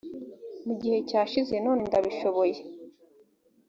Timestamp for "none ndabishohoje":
1.65-2.63